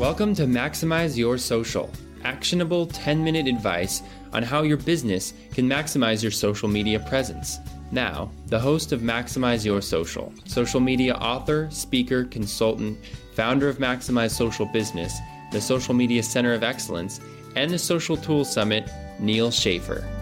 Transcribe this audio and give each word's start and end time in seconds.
Welcome 0.00 0.34
to 0.36 0.46
Maximize 0.46 1.14
Your 1.14 1.36
Social, 1.36 1.90
actionable 2.24 2.86
10 2.86 3.22
minute 3.22 3.46
advice 3.46 4.00
on 4.32 4.42
how 4.42 4.62
your 4.62 4.78
business 4.78 5.34
can 5.52 5.68
maximize 5.68 6.22
your 6.22 6.32
social 6.32 6.70
media 6.70 6.98
presence. 7.00 7.58
Now, 7.92 8.30
the 8.46 8.58
host 8.58 8.92
of 8.92 9.02
Maximize 9.02 9.62
Your 9.62 9.82
Social, 9.82 10.32
social 10.46 10.80
media 10.80 11.16
author, 11.16 11.68
speaker, 11.70 12.24
consultant, 12.24 12.98
founder 13.34 13.68
of 13.68 13.76
Maximize 13.76 14.30
Social 14.30 14.64
Business, 14.64 15.18
the 15.52 15.60
Social 15.60 15.92
Media 15.92 16.22
Center 16.22 16.54
of 16.54 16.62
Excellence, 16.62 17.20
and 17.54 17.70
the 17.70 17.78
Social 17.78 18.16
Tools 18.16 18.50
Summit, 18.50 18.90
Neil 19.18 19.50
Schaefer. 19.50 20.19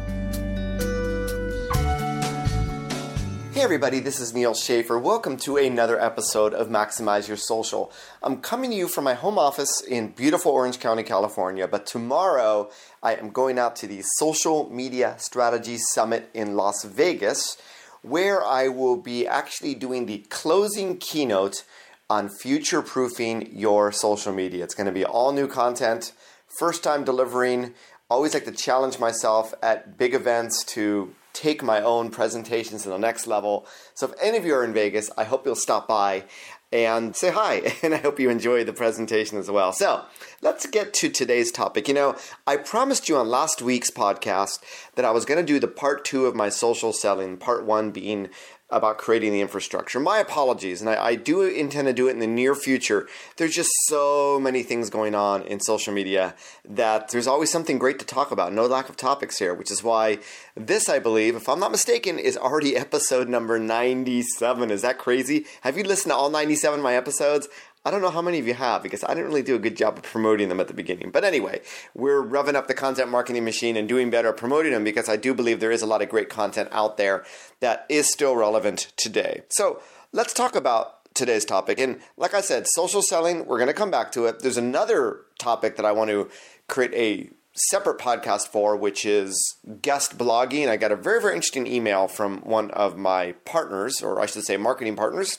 Hey 3.59 3.65
everybody, 3.65 3.99
this 3.99 4.21
is 4.21 4.33
Neil 4.33 4.55
Schaefer. 4.55 4.97
Welcome 4.97 5.37
to 5.39 5.57
another 5.57 6.01
episode 6.01 6.55
of 6.55 6.69
Maximize 6.69 7.27
Your 7.27 7.37
Social. 7.37 7.91
I'm 8.23 8.41
coming 8.41 8.71
to 8.71 8.77
you 8.77 8.87
from 8.87 9.03
my 9.03 9.15
home 9.15 9.37
office 9.37 9.81
in 9.81 10.11
beautiful 10.11 10.53
Orange 10.53 10.79
County, 10.79 11.03
California, 11.03 11.67
but 11.67 11.85
tomorrow 11.85 12.71
I 13.03 13.17
am 13.17 13.31
going 13.31 13.59
out 13.59 13.75
to 13.75 13.89
the 13.89 14.03
Social 14.17 14.71
Media 14.71 15.17
Strategy 15.19 15.77
Summit 15.77 16.31
in 16.35 16.55
Las 16.55 16.85
Vegas, 16.85 17.59
where 18.03 18.47
I 18.47 18.69
will 18.69 18.97
be 18.97 19.27
actually 19.27 19.75
doing 19.75 20.07
the 20.07 20.19
closing 20.31 20.97
keynote 20.97 21.65
on 22.09 22.29
future 22.29 22.81
proofing 22.81 23.51
your 23.53 23.91
social 23.91 24.33
media. 24.33 24.63
It's 24.63 24.77
going 24.77 24.87
to 24.87 24.93
be 24.93 25.05
all 25.05 25.33
new 25.33 25.49
content, 25.49 26.13
first 26.47 26.85
time 26.85 27.03
delivering. 27.03 27.75
Always 28.09 28.35
like 28.35 28.45
to 28.45 28.53
challenge 28.53 29.01
myself 29.01 29.53
at 29.61 29.99
big 29.99 30.15
events 30.15 30.63
to 30.75 31.13
take 31.39 31.63
my 31.63 31.81
own 31.81 32.11
presentations 32.11 32.83
to 32.83 32.89
the 32.89 32.99
next 32.99 33.27
level. 33.27 33.67
So 33.95 34.07
if 34.07 34.15
any 34.21 34.37
of 34.37 34.45
you 34.45 34.55
are 34.55 34.65
in 34.65 34.73
Vegas, 34.73 35.11
I 35.17 35.25
hope 35.25 35.47
you'll 35.47 35.55
stop 35.55 35.87
by 35.87 36.25
and 36.73 37.15
say 37.15 37.31
hi. 37.31 37.75
And 37.83 37.95
I 37.95 37.99
hope 37.99 38.19
you 38.19 38.29
enjoy 38.29 38.65
the 38.65 38.73
presentation 38.73 39.39
as 39.39 39.51
well. 39.51 39.73
So 39.73 40.05
let's 40.43 40.67
get 40.67 40.93
to 40.95 41.09
today's 41.09 41.53
topic. 41.53 41.87
You 41.87 41.95
know, 41.95 42.17
I 42.47 42.57
promised 42.57 43.09
you 43.09 43.17
on 43.17 43.29
last 43.29 43.63
week's 43.63 43.91
podcast 43.91 44.59
that 44.97 45.05
I 45.05 45.13
was 45.13 45.25
going 45.25 45.39
to 45.39 45.47
do 45.47 45.61
the 45.61 45.69
part 45.69 46.05
two 46.05 46.27
of 46.27 46.35
my 46.35 46.49
social 46.49 46.93
selling, 46.93 47.37
part 47.37 47.65
one 47.65 47.93
being 47.93 48.29
about 48.71 48.99
creating 48.99 49.33
the 49.33 49.41
infrastructure. 49.41 49.99
My 49.99 50.19
apologies, 50.19 50.83
and 50.83 50.91
I, 50.91 51.03
I, 51.03 51.15
do 51.15 51.43
intend 51.43 51.87
to 51.89 51.95
do 51.95 52.07
it 52.09 52.13
in 52.13 52.19
the 52.19 52.27
near 52.27 52.55
future. 52.55 53.09
There's 53.37 53.55
just 53.55 53.71
so 53.87 54.39
many 54.39 54.63
things 54.63 54.91
going 54.91 55.15
on 55.15 55.43
in 55.45 55.59
social 55.61 55.95
media 55.95 56.35
that 56.69 57.09
there's 57.09 57.27
always 57.27 57.51
something 57.51 57.79
great 57.79 57.99
to 58.01 58.05
talk 58.05 58.31
about. 58.31 58.53
No 58.53 58.67
lack 58.67 58.91
of 58.91 58.97
topics 58.97 59.39
here, 59.39 59.55
which 59.55 59.71
is 59.71 59.83
why 59.83 60.19
this, 60.55 60.89
I 60.89 60.99
believe, 60.99 61.35
if 61.35 61.49
I'm 61.49 61.61
not 61.61 61.71
mistaken, 61.71 62.19
is 62.19 62.37
already 62.37 62.77
episode 62.89 63.29
number 63.29 63.59
97. 63.59 64.71
Is 64.71 64.83
that 64.83 64.99
crazy? 64.99 65.47
Have 65.63 65.79
you 65.79 65.85
listened 65.85 66.11
to 66.11 66.17
all 66.17 66.29
97 66.29 66.81
of 66.81 66.85
my 66.85 66.95
episodes? 66.95 67.49
I 67.89 67.91
don't 67.91 68.03
know 68.03 68.11
how 68.11 68.21
many 68.21 68.39
of 68.39 68.47
you 68.47 68.53
have 68.53 68.83
because 68.83 69.03
I 69.03 69.15
didn't 69.15 69.29
really 69.29 69.43
do 69.43 69.57
a 69.57 69.59
good 69.59 69.75
job 69.75 69.97
of 69.97 70.03
promoting 70.03 70.51
them 70.51 70.61
at 70.61 70.69
the 70.69 70.75
beginning. 70.75 71.11
But 71.11 71.25
anyway, 71.25 71.63
we're 71.95 72.23
revving 72.23 72.55
up 72.55 72.69
the 72.69 72.75
content 72.75 73.09
marketing 73.09 73.47
machine 73.47 73.79
and 73.79 73.89
doing 73.89 74.11
better 74.11 74.31
promoting 74.35 74.73
them 74.73 74.85
because 74.85 75.09
I 75.09 75.17
do 75.17 75.33
believe 75.33 75.59
there 75.59 75.71
is 75.71 75.81
a 75.81 75.87
lot 75.87 76.03
of 76.03 76.11
great 76.11 76.29
content 76.29 76.69
out 76.71 76.99
there 76.99 77.25
that 77.61 77.87
is 77.89 78.13
still 78.13 78.37
relevant 78.37 78.93
today. 78.99 79.41
So 79.49 79.81
let's 80.13 80.35
talk 80.35 80.55
about 80.55 81.15
today's 81.15 81.47
topic. 81.47 81.81
And 81.81 82.01
like 82.19 82.35
I 82.35 82.43
said, 82.43 82.67
social 82.67 83.01
selling, 83.01 83.47
we're 83.47 83.57
going 83.57 83.69
to 83.69 83.73
come 83.73 83.91
back 83.91 84.13
to 84.13 84.27
it. 84.27 84.41
There's 84.41 84.59
another 84.59 85.21
topic 85.39 85.77
that 85.77 85.87
I 85.87 85.93
want 85.93 86.11
to 86.11 86.29
create 86.67 86.93
a 86.93 87.31
separate 87.71 87.99
podcast 87.99 88.49
for, 88.49 88.77
which 88.77 89.07
is 89.07 89.57
guest 89.81 90.19
blogging. 90.19 90.69
I 90.69 90.77
got 90.77 90.93
a 90.93 90.97
very, 90.97 91.23
very 91.23 91.37
interesting 91.37 91.67
email 91.67 92.07
from 92.07 92.43
one 92.43 92.71
of 92.73 92.99
my 92.99 93.33
partners, 93.47 94.03
or 94.03 94.21
I 94.21 94.27
should 94.27 94.45
say, 94.45 94.59
marketing 94.59 94.95
partners 94.95 95.39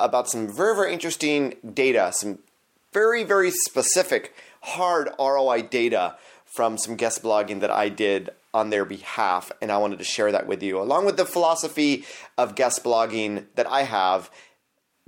about 0.00 0.28
some 0.28 0.48
very, 0.48 0.74
very 0.74 0.92
interesting 0.92 1.56
data, 1.74 2.12
some 2.12 2.38
very, 2.92 3.24
very 3.24 3.50
specific 3.50 4.34
hard 4.62 5.10
ROI 5.18 5.62
data 5.62 6.16
from 6.44 6.78
some 6.78 6.96
guest 6.96 7.22
blogging 7.22 7.60
that 7.60 7.70
I 7.70 7.88
did 7.88 8.30
on 8.54 8.70
their 8.70 8.84
behalf. 8.84 9.52
And 9.60 9.70
I 9.70 9.78
wanted 9.78 9.98
to 9.98 10.04
share 10.04 10.32
that 10.32 10.46
with 10.46 10.62
you, 10.62 10.80
along 10.80 11.06
with 11.06 11.16
the 11.16 11.26
philosophy 11.26 12.04
of 12.36 12.54
guest 12.54 12.82
blogging 12.82 13.44
that 13.54 13.70
I 13.70 13.82
have 13.82 14.30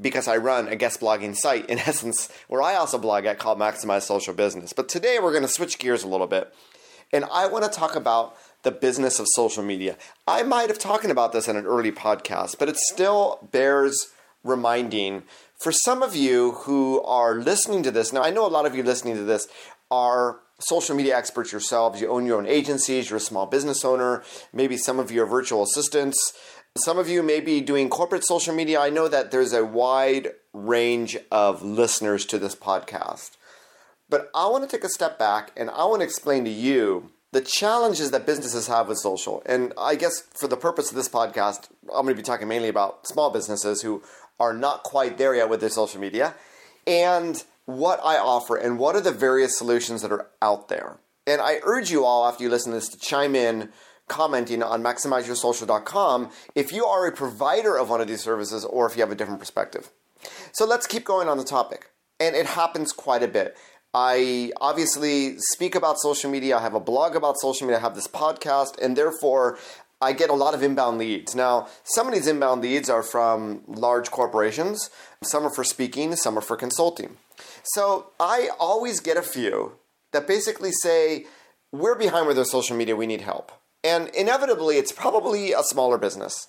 because 0.01 0.29
I 0.29 0.37
run 0.37 0.69
a 0.69 0.77
guest 0.77 1.01
blogging 1.01 1.37
site, 1.37 1.69
in 1.69 1.79
essence, 1.91 2.31
where 2.49 2.63
I 2.63 2.75
also 2.75 2.99
blog 2.99 3.27
at 3.27 3.39
called 3.39 3.59
Maximize 3.59 4.03
Social 4.03 4.35
Business. 4.35 4.73
But 4.73 4.89
today 4.89 5.19
we're 5.21 5.33
going 5.33 5.43
to 5.43 5.49
switch 5.49 5.79
gears 5.79 6.03
a 6.03 6.09
little 6.09 6.27
bit. 6.27 6.55
And 7.13 7.25
I 7.25 7.47
want 7.47 7.65
to 7.65 7.71
talk 7.71 7.97
about 7.97 8.37
the 8.63 8.71
business 8.71 9.19
of 9.19 9.27
social 9.35 9.63
media. 9.63 9.97
I 10.27 10.43
might 10.43 10.69
have 10.69 10.79
talked 10.79 11.05
about 11.05 11.33
this 11.33 11.49
in 11.49 11.57
an 11.57 11.67
early 11.67 11.91
podcast, 11.91 12.59
but 12.59 12.69
it 12.69 12.77
still 12.77 13.49
bears 13.51 14.13
reminding 14.45 15.23
for 15.61 15.73
some 15.73 16.03
of 16.03 16.17
you 16.17 16.53
who 16.63 17.03
are 17.03 17.35
listening 17.35 17.83
to 17.83 17.91
this. 17.91 18.13
Now, 18.13 18.23
I 18.23 18.31
know 18.31 18.47
a 18.47 18.49
lot 18.49 18.67
of 18.67 18.75
you 18.75 18.83
listening 18.83 19.17
to 19.17 19.25
this 19.25 19.47
are 19.91 20.41
social 20.59 20.95
media 20.95 21.17
experts 21.17 21.53
yourselves. 21.53 22.01
You 22.01 22.09
own 22.09 22.27
your 22.27 22.39
own 22.39 22.47
agencies, 22.47 23.11
you're 23.11 23.19
a 23.19 23.21
small 23.21 23.47
business 23.47 23.85
owner, 23.85 24.23
maybe 24.53 24.77
some 24.77 24.99
of 24.99 25.11
you 25.11 25.23
are 25.23 25.27
virtual 25.27 25.63
assistants. 25.63 26.33
Some 26.77 26.99
of 26.99 27.09
you 27.09 27.25
may 27.25 27.41
be 27.41 27.61
doing 27.61 27.89
corporate 27.89 28.25
social 28.25 28.55
media. 28.55 28.81
I 28.81 28.91
know 28.91 29.09
that 29.09 29.33
there's 29.33 29.53
a 29.53 29.65
wide 29.65 30.29
range 30.53 31.17
of 31.33 31.65
listeners 31.65 32.25
to 32.27 32.39
this 32.39 32.55
podcast. 32.55 33.33
But 34.09 34.31
I 34.37 34.47
want 34.47 34.69
to 34.69 34.77
take 34.77 34.85
a 34.85 34.89
step 34.89 35.19
back 35.19 35.51
and 35.57 35.69
I 35.71 35.85
want 35.85 36.01
to 36.01 36.05
explain 36.05 36.45
to 36.45 36.51
you 36.51 37.11
the 37.33 37.41
challenges 37.41 38.11
that 38.13 38.27
businesses 38.27 38.69
have 38.69 38.89
with 38.89 38.99
social. 38.99 39.43
And 39.47 39.73
I 39.77 39.97
guess 39.97 40.21
for 40.21 40.47
the 40.47 40.57
purpose 40.57 40.91
of 40.91 40.97
this 40.97 41.09
podcast, 41.09 41.69
I'm 41.93 42.03
going 42.03 42.15
to 42.15 42.15
be 42.15 42.23
talking 42.23 42.49
mainly 42.49 42.69
about 42.69 43.07
small 43.07 43.31
businesses 43.31 43.83
who 43.83 44.03
are 44.41 44.53
not 44.53 44.83
quite 44.83 45.19
there 45.19 45.35
yet 45.35 45.49
with 45.49 45.61
their 45.61 45.69
social 45.69 46.01
media, 46.01 46.35
and 46.87 47.45
what 47.67 48.01
I 48.03 48.17
offer, 48.17 48.57
and 48.57 48.79
what 48.79 48.97
are 48.97 49.01
the 49.01 49.13
various 49.13 49.57
solutions 49.57 50.03
that 50.03 50.11
are 50.11 50.27
out 50.43 50.69
there. 50.69 50.99
And 51.27 51.41
I 51.41 51.61
urge 51.63 51.91
you 51.91 52.05
all, 52.05 52.27
after 52.27 52.43
you 52.43 52.51
listen 52.51 52.73
to 52.73 52.79
this, 52.79 52.89
to 52.89 52.99
chime 52.99 53.37
in 53.37 53.69
commenting 54.09 54.61
on 54.61 54.83
maximizeyoursocial.com 54.83 56.31
if 56.57 56.73
you 56.73 56.85
are 56.85 57.07
a 57.07 57.13
provider 57.13 57.79
of 57.79 57.89
one 57.89 58.01
of 58.01 58.09
these 58.09 58.21
services 58.21 58.65
or 58.65 58.91
if 58.91 58.97
you 58.97 59.03
have 59.03 59.13
a 59.13 59.15
different 59.15 59.39
perspective. 59.39 59.91
So 60.53 60.67
let's 60.67 60.87
keep 60.89 61.05
going 61.05 61.29
on 61.29 61.39
the 61.39 61.45
topic. 61.45 61.91
And 62.19 62.35
it 62.35 62.47
happens 62.47 62.93
quite 62.93 63.23
a 63.23 63.29
bit. 63.29 63.57
I 63.95 64.53
obviously 64.61 65.37
speak 65.39 65.75
about 65.75 65.99
social 65.99 66.31
media. 66.31 66.57
I 66.57 66.61
have 66.61 66.75
a 66.75 66.81
blog 66.81 67.17
about 67.17 67.39
social 67.39 67.67
media. 67.67 67.79
I 67.79 67.83
have 67.83 67.95
this 67.95 68.07
podcast, 68.07 68.81
and 68.81 68.97
therefore 68.97 69.59
I 70.01 70.13
get 70.13 70.31
a 70.31 70.35
lot 70.35 70.55
of 70.55 70.63
inbound 70.63 70.99
leads. 70.99 71.35
Now, 71.35 71.69
some 71.85 72.07
of 72.07 72.15
these 72.15 72.27
inbound 72.27 72.63
leads 72.63 72.89
are 72.89 73.03
from 73.03 73.63
large 73.67 74.11
corporations, 74.11 74.89
some 75.23 75.45
are 75.45 75.55
for 75.55 75.65
speaking, 75.65 76.17
some 76.17 76.39
are 76.39 76.43
for 76.43 76.57
consulting. 76.57 77.19
So 77.63 78.11
I 78.19 78.49
always 78.59 79.01
get 79.01 79.17
a 79.17 79.23
few 79.23 79.73
that 80.13 80.27
basically 80.27 80.73
say, 80.73 81.27
We're 81.73 81.99
behind 81.99 82.27
with 82.27 82.39
our 82.39 82.45
social 82.45 82.77
media, 82.77 82.97
we 82.97 83.07
need 83.07 83.21
help. 83.21 83.53
And 83.85 84.09
inevitably, 84.09 84.77
it's 84.77 84.93
probably 84.93 85.53
a 85.53 85.63
smaller 85.63 85.99
business. 85.99 86.49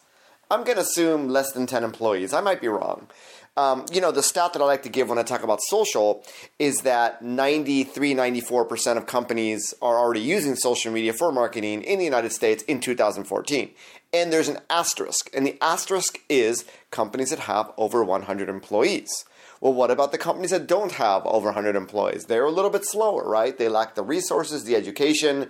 I'm 0.52 0.66
going 0.66 0.76
to 0.76 0.82
assume 0.82 1.30
less 1.30 1.54
than 1.54 1.66
10 1.66 1.86
employees. 1.86 2.34
I 2.34 2.42
might 2.42 2.60
be 2.60 2.68
wrong. 2.68 3.08
Um, 3.56 3.86
you 3.90 4.02
know, 4.02 4.12
the 4.12 4.22
stat 4.22 4.52
that 4.52 4.62
I 4.62 4.66
like 4.66 4.84
to 4.84 4.90
give 4.90 5.08
when 5.08 5.18
I 5.18 5.24
talk 5.24 5.44
about 5.44 5.62
social 5.62 6.26
is 6.60 6.80
that 6.80 7.22
93, 7.22 8.14
94% 8.14 8.98
of 8.98 9.08
companies 9.08 9.74
are 9.82 9.98
already 9.98 10.20
using 10.20 10.58
social 10.58 10.92
media 10.92 11.14
for 11.14 11.32
marketing 11.32 11.84
in 11.84 12.00
the 12.00 12.06
United 12.06 12.34
States 12.34 12.64
in 12.64 12.82
2014. 12.82 13.72
And 14.14 14.34
there's 14.34 14.50
an 14.50 14.60
asterisk, 14.70 15.30
and 15.34 15.48
the 15.48 15.58
asterisk 15.62 16.20
is 16.28 16.66
companies 16.92 17.30
that 17.30 17.40
have 17.40 17.72
over 17.78 18.04
100 18.04 18.50
employees. 18.50 19.24
Well, 19.62 19.74
what 19.74 19.90
about 19.90 20.12
the 20.12 20.18
companies 20.18 20.52
that 20.52 20.68
don't 20.68 20.94
have 20.94 21.26
over 21.26 21.46
100 21.46 21.78
employees? 21.78 22.26
They're 22.26 22.46
a 22.46 22.52
little 22.52 22.72
bit 22.72 22.86
slower, 22.86 23.24
right? 23.24 23.58
They 23.58 23.70
lack 23.70 23.96
the 23.96 24.04
resources, 24.04 24.66
the 24.66 24.76
education, 24.76 25.50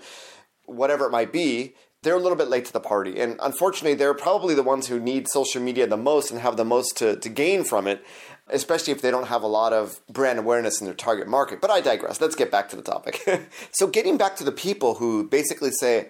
whatever 0.66 1.07
it 1.07 1.11
might 1.11 1.31
be 1.31 1.73
they're 2.03 2.16
a 2.16 2.19
little 2.19 2.38
bit 2.38 2.47
late 2.47 2.66
to 2.66 2.73
the 2.73 2.79
party. 2.79 3.19
And 3.19 3.38
unfortunately, 3.41 3.94
they're 3.94 4.13
probably 4.13 4.56
the 4.56 4.63
ones 4.63 4.88
who 4.88 5.00
need 5.00 5.28
social 5.28 5.62
media 5.62 5.85
the 5.85 5.97
most 5.97 6.31
and 6.31 6.39
have 6.39 6.57
the 6.57 6.66
most 6.66 6.97
to, 6.97 7.16
to 7.17 7.29
gain 7.29 7.63
from 7.63 7.88
it, 7.88 8.03
especially 8.47 8.91
if 8.91 9.01
they 9.01 9.12
don't 9.12 9.28
have 9.28 9.44
a 9.44 9.47
lot 9.47 9.72
of 9.72 10.00
brand 10.07 10.40
awareness 10.40 10.81
in 10.81 10.85
their 10.85 10.95
target 10.95 11.28
market. 11.28 11.61
But 11.61 11.70
I 11.70 11.79
digress. 11.79 12.20
Let's 12.20 12.35
get 12.35 12.49
back 12.49 12.70
to 12.70 12.75
the 12.75 12.81
topic. 12.81 13.22
so, 13.72 13.87
getting 13.87 14.17
back 14.17 14.35
to 14.37 14.43
the 14.43 14.52
people 14.52 14.96
who 14.96 15.28
basically 15.28 15.72
say, 15.72 16.09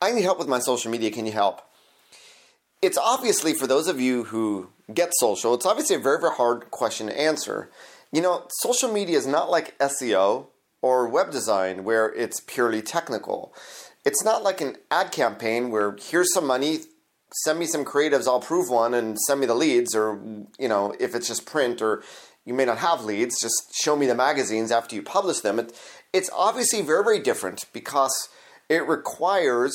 I 0.00 0.12
need 0.12 0.22
help 0.22 0.38
with 0.38 0.48
my 0.48 0.58
social 0.58 0.90
media, 0.90 1.10
can 1.10 1.26
you 1.26 1.32
help? 1.32 1.60
It's 2.80 2.96
obviously, 2.96 3.52
for 3.52 3.66
those 3.66 3.88
of 3.88 4.00
you 4.00 4.24
who 4.24 4.70
get 4.92 5.10
social, 5.18 5.52
it's 5.52 5.66
obviously 5.66 5.96
a 5.96 5.98
very, 5.98 6.18
very 6.18 6.34
hard 6.34 6.70
question 6.70 7.08
to 7.08 7.20
answer. 7.20 7.70
You 8.10 8.22
know, 8.22 8.46
social 8.48 8.90
media 8.90 9.18
is 9.18 9.26
not 9.26 9.50
like 9.50 9.78
SEO 9.78 10.46
or 10.80 11.06
web 11.06 11.30
design 11.30 11.84
where 11.84 12.10
it's 12.14 12.40
purely 12.40 12.80
technical 12.80 13.54
it's 14.04 14.24
not 14.24 14.42
like 14.42 14.60
an 14.60 14.76
ad 14.90 15.12
campaign 15.12 15.70
where 15.70 15.96
here's 16.00 16.32
some 16.32 16.46
money, 16.46 16.80
send 17.44 17.58
me 17.58 17.66
some 17.66 17.84
creatives, 17.84 18.26
I'll 18.26 18.40
prove 18.40 18.70
one 18.70 18.94
and 18.94 19.18
send 19.18 19.40
me 19.40 19.46
the 19.46 19.54
leads, 19.54 19.94
or 19.94 20.20
you 20.58 20.68
know, 20.68 20.94
if 20.98 21.14
it's 21.14 21.28
just 21.28 21.46
print 21.46 21.82
or 21.82 22.02
you 22.44 22.54
may 22.54 22.64
not 22.64 22.78
have 22.78 23.04
leads, 23.04 23.40
just 23.40 23.74
show 23.74 23.96
me 23.96 24.06
the 24.06 24.14
magazines 24.14 24.72
after 24.72 24.96
you 24.96 25.02
publish 25.02 25.40
them. 25.40 25.58
It, 25.58 25.78
it's 26.12 26.30
obviously 26.34 26.82
very, 26.82 27.04
very 27.04 27.20
different 27.20 27.66
because 27.72 28.28
it 28.68 28.86
requires 28.86 29.74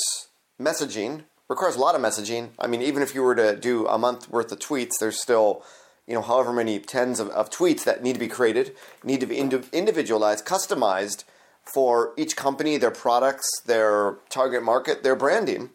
messaging, 0.59 1.23
requires 1.47 1.75
a 1.75 1.79
lot 1.79 1.95
of 1.95 2.01
messaging. 2.01 2.49
I 2.59 2.67
mean, 2.67 2.81
even 2.81 3.03
if 3.03 3.13
you 3.13 3.21
were 3.21 3.35
to 3.35 3.55
do 3.55 3.87
a 3.87 3.97
month 3.97 4.29
worth 4.29 4.51
of 4.51 4.59
tweets, 4.59 4.93
there's 4.99 5.21
still 5.21 5.63
you 6.07 6.13
know, 6.13 6.21
however 6.21 6.53
many 6.53 6.79
tens 6.79 7.19
of, 7.19 7.29
of 7.29 7.49
tweets 7.49 7.83
that 7.83 8.03
need 8.03 8.13
to 8.13 8.19
be 8.19 8.27
created, 8.27 8.75
need 9.03 9.19
to 9.19 9.25
be 9.25 9.37
individualized, 9.37 10.45
customized 10.45 11.23
for 11.65 12.13
each 12.17 12.35
company, 12.35 12.77
their 12.77 12.91
products, 12.91 13.49
their 13.65 14.17
target 14.29 14.63
market, 14.63 15.03
their 15.03 15.15
branding. 15.15 15.71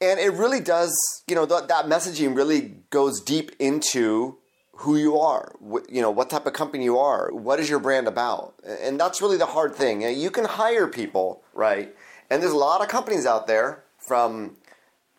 And 0.00 0.18
it 0.18 0.32
really 0.32 0.60
does, 0.60 0.96
you 1.28 1.34
know, 1.34 1.46
th- 1.46 1.68
that 1.68 1.86
messaging 1.86 2.34
really 2.36 2.76
goes 2.90 3.20
deep 3.20 3.52
into 3.58 4.38
who 4.76 4.96
you 4.96 5.18
are, 5.18 5.54
wh- 5.60 5.88
you 5.88 6.02
know, 6.02 6.10
what 6.10 6.30
type 6.30 6.46
of 6.46 6.52
company 6.52 6.84
you 6.84 6.98
are, 6.98 7.32
what 7.32 7.60
is 7.60 7.68
your 7.70 7.78
brand 7.78 8.08
about. 8.08 8.54
And 8.66 8.98
that's 8.98 9.20
really 9.22 9.36
the 9.36 9.46
hard 9.46 9.74
thing. 9.74 10.02
You 10.02 10.30
can 10.30 10.44
hire 10.44 10.88
people, 10.88 11.42
right? 11.54 11.94
And 12.30 12.42
there's 12.42 12.52
a 12.52 12.56
lot 12.56 12.80
of 12.80 12.88
companies 12.88 13.26
out 13.26 13.46
there 13.46 13.84
from 13.98 14.56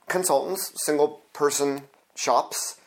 consultants, 0.08 0.74
single 0.84 1.22
person 1.32 1.84
shops, 2.16 2.78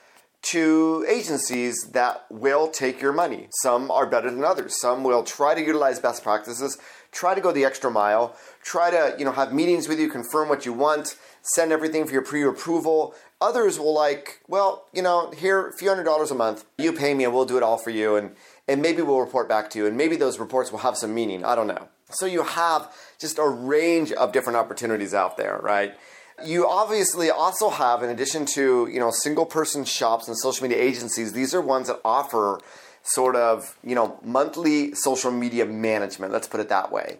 to 0.51 1.05
agencies 1.09 1.91
that 1.93 2.25
will 2.31 2.69
take 2.69 3.01
your 3.01 3.13
money. 3.13 3.49
Some 3.63 3.91
are 3.91 4.07
better 4.07 4.31
than 4.31 4.45
others. 4.45 4.81
Some 4.81 5.03
will 5.03 5.25
try 5.25 5.55
to 5.55 5.61
utilize 5.61 5.99
best 5.99 6.23
practices, 6.23 6.79
try 7.11 7.35
to 7.35 7.41
go 7.41 7.51
the 7.51 7.65
extra 7.65 7.91
mile, 7.91 8.37
try 8.63 8.91
to, 8.91 9.17
you 9.19 9.25
know, 9.25 9.33
have 9.33 9.53
meetings 9.53 9.89
with 9.89 9.99
you, 9.99 10.09
confirm 10.09 10.49
what 10.49 10.65
you 10.65 10.73
want, 10.73 11.17
send 11.43 11.73
everything 11.73 12.07
for 12.07 12.13
your 12.13 12.23
pre-approval. 12.23 13.15
Others 13.41 13.79
will 13.81 13.95
like, 13.95 14.41
well, 14.47 14.87
you 14.93 15.03
know, 15.03 15.33
here 15.33 15.69
a 15.69 15.77
few 15.77 15.89
hundred 15.89 16.05
dollars 16.05 16.31
a 16.31 16.35
month, 16.35 16.65
you 16.79 16.93
pay 16.93 17.13
me 17.13 17.25
and 17.25 17.35
we'll 17.35 17.45
do 17.45 17.57
it 17.57 17.63
all 17.63 17.79
for 17.79 17.91
you 17.91 18.17
and 18.17 18.37
and 18.69 18.83
maybe 18.83 19.01
we'll 19.01 19.21
report 19.21 19.49
back 19.49 19.71
to 19.71 19.79
you 19.79 19.87
and 19.87 19.97
maybe 19.97 20.17
those 20.17 20.39
reports 20.39 20.71
will 20.71 20.81
have 20.81 20.97
some 20.97 21.15
meaning. 21.15 21.45
I 21.45 21.55
don't 21.55 21.69
know. 21.69 21.89
So 22.11 22.27
you 22.27 22.45
have 22.45 22.93
just 23.19 23.39
a 23.39 23.49
range 23.49 24.13
of 24.13 24.33
different 24.33 24.57
opportunities 24.57 25.13
out 25.13 25.37
there, 25.37 25.59
right? 25.63 25.97
You 26.45 26.69
obviously 26.69 27.31
also 27.31 27.71
have, 27.71 28.03
in 28.03 28.11
addition 28.11 28.45
to 28.47 28.89
you 28.93 29.01
know 29.01 29.11
single 29.11 29.47
person 29.47 29.85
shops 29.85 30.29
and 30.29 30.37
social 30.37 30.67
media 30.67 30.83
agencies, 30.83 31.33
these 31.33 31.55
are 31.55 31.61
ones 31.61 31.89
that 31.89 32.01
offer 32.05 32.61
sort 33.03 33.37
of 33.37 33.77
you 33.83 33.95
know 33.95 34.19
monthly 34.23 34.95
social 34.95 35.31
media 35.31 35.65
management. 35.65 36.33
Let's 36.33 36.49
put 36.49 36.61
it 36.61 36.69
that 36.69 36.93
way. 36.93 37.19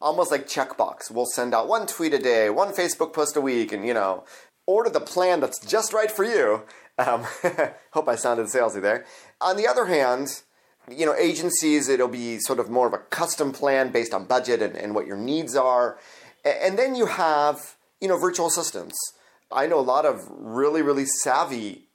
Almost 0.00 0.30
like 0.30 0.46
checkbox. 0.46 1.10
We'll 1.10 1.26
send 1.26 1.54
out 1.54 1.66
one 1.66 1.86
tweet 1.86 2.14
a 2.14 2.18
day, 2.18 2.50
one 2.50 2.72
Facebook 2.72 3.12
post 3.12 3.36
a 3.36 3.40
week, 3.40 3.72
and 3.72 3.86
you 3.86 3.94
know 3.94 4.24
order 4.66 4.90
the 4.90 5.00
plan 5.00 5.40
that's 5.40 5.58
just 5.64 5.92
right 5.92 6.10
for 6.10 6.24
you. 6.24 6.62
Um, 6.98 7.24
hope 7.92 8.08
I 8.08 8.16
sounded 8.16 8.46
salesy 8.46 8.82
there. 8.82 9.06
On 9.40 9.56
the 9.56 9.66
other 9.66 9.86
hand, 9.86 10.42
you 10.90 11.06
know, 11.06 11.14
agencies, 11.14 11.88
it'll 11.88 12.08
be 12.08 12.38
sort 12.38 12.58
of 12.58 12.70
more 12.70 12.86
of 12.86 12.92
a 12.92 12.98
custom 12.98 13.52
plan 13.52 13.90
based 13.90 14.12
on 14.12 14.26
budget 14.26 14.60
and, 14.60 14.76
and 14.76 14.94
what 14.94 15.06
your 15.06 15.16
needs 15.16 15.56
are. 15.56 15.98
And 16.44 16.78
then 16.78 16.94
you 16.94 17.06
have 17.06 17.76
you 18.00 18.08
know, 18.08 18.18
virtual 18.18 18.46
assistants. 18.46 18.96
I 19.50 19.66
know 19.66 19.78
a 19.78 19.80
lot 19.80 20.04
of 20.04 20.26
really, 20.30 20.82
really 20.82 21.06
savvy 21.06 21.88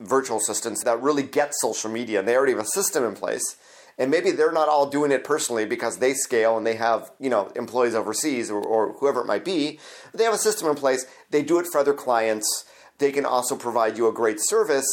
virtual 0.00 0.38
assistants 0.38 0.84
that 0.84 1.00
really 1.00 1.22
get 1.22 1.54
social 1.54 1.90
media 1.90 2.18
and 2.18 2.28
they 2.28 2.36
already 2.36 2.52
have 2.52 2.62
a 2.62 2.66
system 2.66 3.04
in 3.04 3.14
place. 3.14 3.56
And 3.98 4.10
maybe 4.10 4.30
they're 4.30 4.52
not 4.52 4.68
all 4.68 4.90
doing 4.90 5.10
it 5.10 5.24
personally 5.24 5.64
because 5.64 5.98
they 5.98 6.12
scale 6.12 6.58
and 6.58 6.66
they 6.66 6.76
have, 6.76 7.10
you 7.18 7.30
know, 7.30 7.50
employees 7.56 7.94
overseas 7.94 8.50
or, 8.50 8.62
or 8.62 8.92
whoever 8.94 9.22
it 9.22 9.26
might 9.26 9.44
be. 9.44 9.78
They 10.12 10.24
have 10.24 10.34
a 10.34 10.38
system 10.38 10.68
in 10.68 10.74
place. 10.74 11.06
They 11.30 11.42
do 11.42 11.58
it 11.58 11.66
for 11.72 11.78
other 11.78 11.94
clients. 11.94 12.66
They 12.98 13.10
can 13.10 13.24
also 13.24 13.56
provide 13.56 13.96
you 13.96 14.06
a 14.06 14.12
great 14.12 14.38
service 14.40 14.86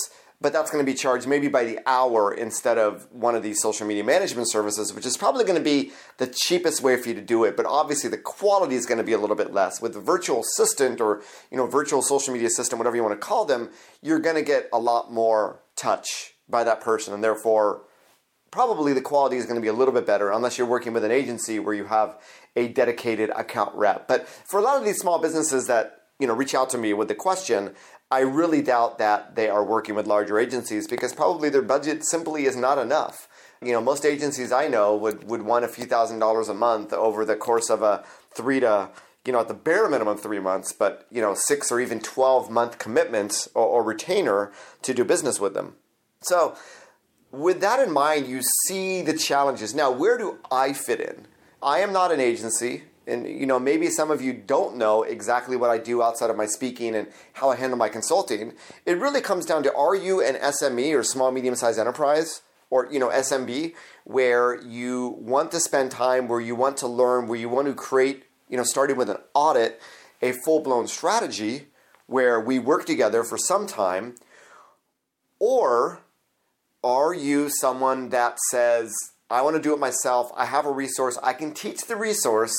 but 0.43 0.51
that's 0.51 0.69
going 0.69 0.85
to 0.85 0.91
be 0.91 0.95
charged 0.95 1.25
maybe 1.25 1.47
by 1.47 1.63
the 1.63 1.79
hour 1.85 2.33
instead 2.33 2.77
of 2.77 3.07
one 3.13 3.33
of 3.33 3.43
these 3.43 3.61
social 3.61 3.87
media 3.87 4.03
management 4.03 4.51
services, 4.51 4.93
which 4.93 5.05
is 5.05 5.15
probably 5.15 5.45
going 5.45 5.57
to 5.57 5.63
be 5.63 5.93
the 6.17 6.27
cheapest 6.27 6.83
way 6.83 6.97
for 6.97 7.07
you 7.07 7.15
to 7.15 7.21
do 7.21 7.45
it. 7.45 7.55
But 7.55 7.65
obviously, 7.65 8.09
the 8.09 8.17
quality 8.17 8.75
is 8.75 8.85
going 8.85 8.97
to 8.97 9.05
be 9.05 9.13
a 9.13 9.17
little 9.17 9.37
bit 9.37 9.53
less. 9.53 9.81
With 9.81 9.93
the 9.93 10.01
virtual 10.01 10.41
assistant 10.41 10.99
or 10.99 11.23
you 11.49 11.55
know 11.55 11.65
virtual 11.65 12.01
social 12.01 12.33
media 12.33 12.47
assistant, 12.47 12.77
whatever 12.77 12.97
you 12.97 13.03
want 13.03 13.19
to 13.19 13.25
call 13.25 13.45
them, 13.45 13.69
you're 14.01 14.19
going 14.19 14.35
to 14.35 14.41
get 14.41 14.67
a 14.73 14.77
lot 14.77 15.13
more 15.13 15.61
touch 15.77 16.33
by 16.49 16.65
that 16.65 16.81
person, 16.81 17.13
and 17.13 17.23
therefore, 17.23 17.83
probably 18.51 18.91
the 18.91 19.01
quality 19.01 19.37
is 19.37 19.45
going 19.45 19.55
to 19.55 19.61
be 19.61 19.69
a 19.69 19.73
little 19.73 19.93
bit 19.93 20.05
better 20.05 20.29
unless 20.29 20.57
you're 20.57 20.67
working 20.67 20.91
with 20.91 21.05
an 21.05 21.11
agency 21.11 21.57
where 21.57 21.73
you 21.73 21.85
have 21.85 22.21
a 22.57 22.67
dedicated 22.67 23.29
account 23.29 23.73
rep. 23.75 24.09
But 24.09 24.27
for 24.27 24.59
a 24.59 24.61
lot 24.61 24.77
of 24.77 24.83
these 24.83 24.97
small 24.97 25.19
businesses 25.19 25.67
that 25.67 26.01
you 26.19 26.27
know 26.27 26.33
reach 26.33 26.53
out 26.53 26.69
to 26.71 26.77
me 26.77 26.93
with 26.93 27.07
the 27.07 27.15
question 27.15 27.73
I 28.13 28.19
really 28.19 28.61
doubt 28.61 28.99
that 28.99 29.35
they 29.35 29.49
are 29.49 29.63
working 29.63 29.95
with 29.95 30.05
larger 30.05 30.37
agencies 30.37 30.87
because 30.87 31.15
probably 31.15 31.49
their 31.49 31.63
budget 31.63 32.05
simply 32.05 32.45
is 32.45 32.55
not 32.55 32.77
enough. 32.77 33.27
You 33.59 33.71
know, 33.71 33.81
most 33.81 34.05
agencies 34.05 34.51
I 34.51 34.67
know 34.67 34.95
would, 34.95 35.23
would 35.27 35.41
want 35.41 35.65
a 35.65 35.67
few 35.67 35.85
thousand 35.85 36.19
dollars 36.19 36.47
a 36.47 36.53
month 36.53 36.93
over 36.93 37.25
the 37.25 37.35
course 37.35 37.71
of 37.71 37.81
a 37.81 38.03
three 38.35 38.59
to, 38.59 38.91
you 39.25 39.33
know, 39.33 39.39
at 39.39 39.47
the 39.47 39.55
bare 39.55 39.89
minimum 39.89 40.17
three 40.19 40.39
months, 40.39 40.73
but, 40.73 41.07
you 41.09 41.23
know, 41.23 41.33
six 41.33 41.71
or 41.71 41.79
even 41.79 41.99
12 41.99 42.51
month 42.51 42.77
commitments 42.77 43.49
or, 43.55 43.65
or 43.65 43.83
retainer 43.83 44.51
to 44.83 44.93
do 44.93 45.03
business 45.03 45.39
with 45.39 45.55
them. 45.55 45.73
So, 46.21 46.55
with 47.31 47.61
that 47.61 47.79
in 47.79 47.91
mind, 47.91 48.27
you 48.27 48.43
see 48.67 49.01
the 49.01 49.17
challenges. 49.17 49.73
Now, 49.73 49.89
where 49.89 50.19
do 50.19 50.37
I 50.51 50.73
fit 50.73 51.01
in? 51.01 51.25
I 51.63 51.79
am 51.79 51.91
not 51.91 52.11
an 52.11 52.19
agency 52.19 52.83
and 53.07 53.27
you 53.27 53.45
know 53.45 53.59
maybe 53.59 53.89
some 53.89 54.11
of 54.11 54.21
you 54.21 54.33
don't 54.33 54.77
know 54.77 55.03
exactly 55.03 55.55
what 55.55 55.69
I 55.69 55.77
do 55.77 56.01
outside 56.01 56.29
of 56.29 56.37
my 56.37 56.45
speaking 56.45 56.95
and 56.95 57.07
how 57.33 57.49
I 57.49 57.55
handle 57.55 57.77
my 57.77 57.89
consulting. 57.89 58.53
It 58.85 58.97
really 58.97 59.21
comes 59.21 59.45
down 59.45 59.63
to 59.63 59.75
are 59.75 59.95
you 59.95 60.21
an 60.21 60.35
SME 60.35 60.97
or 60.97 61.03
small 61.03 61.31
medium 61.31 61.55
sized 61.55 61.79
enterprise 61.79 62.41
or 62.69 62.87
you 62.91 62.99
know 62.99 63.09
SMB 63.09 63.73
where 64.03 64.61
you 64.61 65.17
want 65.19 65.51
to 65.51 65.59
spend 65.59 65.91
time 65.91 66.27
where 66.27 66.41
you 66.41 66.55
want 66.55 66.77
to 66.77 66.87
learn 66.87 67.27
where 67.27 67.39
you 67.39 67.49
want 67.49 67.67
to 67.67 67.73
create 67.73 68.23
you 68.49 68.57
know 68.57 68.63
starting 68.63 68.97
with 68.97 69.09
an 69.09 69.17
audit 69.33 69.81
a 70.21 70.31
full 70.31 70.59
blown 70.59 70.87
strategy 70.87 71.67
where 72.07 72.39
we 72.39 72.59
work 72.59 72.85
together 72.85 73.23
for 73.23 73.37
some 73.37 73.67
time 73.67 74.15
or 75.39 76.01
are 76.83 77.13
you 77.13 77.49
someone 77.49 78.09
that 78.09 78.37
says 78.49 78.93
I 79.33 79.41
want 79.41 79.55
to 79.55 79.61
do 79.61 79.73
it 79.73 79.79
myself. 79.79 80.31
I 80.37 80.45
have 80.45 80.67
a 80.67 80.71
resource. 80.71 81.17
I 81.23 81.33
can 81.33 81.55
teach 81.55 81.87
the 81.87 81.95
resource 81.95 82.55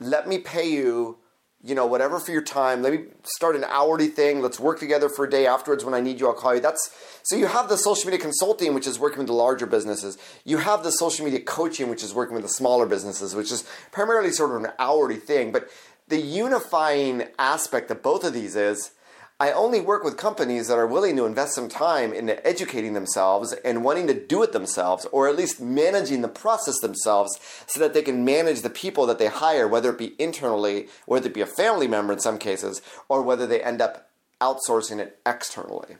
let 0.00 0.28
me 0.28 0.38
pay 0.38 0.68
you, 0.70 1.18
you 1.62 1.74
know, 1.74 1.86
whatever 1.86 2.18
for 2.18 2.32
your 2.32 2.42
time. 2.42 2.82
Let 2.82 2.92
me 2.92 3.06
start 3.24 3.56
an 3.56 3.64
hourly 3.64 4.08
thing. 4.08 4.40
Let's 4.40 4.60
work 4.60 4.78
together 4.78 5.08
for 5.08 5.24
a 5.24 5.30
day 5.30 5.46
afterwards. 5.46 5.84
When 5.84 5.94
I 5.94 6.00
need 6.00 6.20
you, 6.20 6.28
I'll 6.28 6.34
call 6.34 6.54
you. 6.54 6.60
That's 6.60 6.90
so 7.22 7.36
you 7.36 7.46
have 7.46 7.68
the 7.68 7.76
social 7.76 8.06
media 8.06 8.20
consulting, 8.20 8.74
which 8.74 8.86
is 8.86 8.98
working 8.98 9.18
with 9.18 9.26
the 9.26 9.32
larger 9.32 9.66
businesses. 9.66 10.18
You 10.44 10.58
have 10.58 10.82
the 10.82 10.92
social 10.92 11.24
media 11.24 11.40
coaching, 11.40 11.90
which 11.90 12.02
is 12.02 12.14
working 12.14 12.34
with 12.34 12.44
the 12.44 12.48
smaller 12.48 12.86
businesses, 12.86 13.34
which 13.34 13.52
is 13.52 13.64
primarily 13.92 14.30
sort 14.30 14.50
of 14.50 14.64
an 14.64 14.72
hourly 14.78 15.16
thing. 15.16 15.52
But 15.52 15.68
the 16.06 16.20
unifying 16.20 17.24
aspect 17.38 17.90
of 17.90 18.02
both 18.02 18.24
of 18.24 18.32
these 18.32 18.56
is 18.56 18.92
I 19.40 19.52
only 19.52 19.80
work 19.80 20.02
with 20.02 20.16
companies 20.16 20.66
that 20.66 20.78
are 20.78 20.86
willing 20.86 21.14
to 21.14 21.24
invest 21.24 21.54
some 21.54 21.68
time 21.68 22.12
into 22.12 22.44
educating 22.44 22.94
themselves 22.94 23.52
and 23.64 23.84
wanting 23.84 24.08
to 24.08 24.14
do 24.14 24.42
it 24.42 24.50
themselves, 24.50 25.06
or 25.12 25.28
at 25.28 25.36
least 25.36 25.60
managing 25.60 26.22
the 26.22 26.28
process 26.28 26.80
themselves 26.80 27.38
so 27.68 27.78
that 27.78 27.94
they 27.94 28.02
can 28.02 28.24
manage 28.24 28.62
the 28.62 28.70
people 28.70 29.06
that 29.06 29.20
they 29.20 29.28
hire, 29.28 29.68
whether 29.68 29.90
it 29.90 29.98
be 29.98 30.20
internally, 30.20 30.88
whether 31.06 31.28
it 31.28 31.34
be 31.34 31.40
a 31.40 31.46
family 31.46 31.86
member 31.86 32.12
in 32.12 32.18
some 32.18 32.36
cases, 32.36 32.82
or 33.08 33.22
whether 33.22 33.46
they 33.46 33.62
end 33.62 33.80
up 33.80 34.10
outsourcing 34.40 34.98
it 34.98 35.20
externally. 35.24 35.98